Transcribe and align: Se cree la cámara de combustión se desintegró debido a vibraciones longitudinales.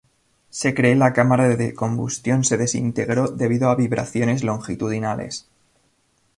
Se 0.49 0.73
cree 0.73 0.95
la 0.95 1.13
cámara 1.13 1.47
de 1.49 1.75
combustión 1.75 2.43
se 2.43 2.57
desintegró 2.57 3.27
debido 3.27 3.69
a 3.69 3.75
vibraciones 3.75 4.43
longitudinales. 4.43 5.47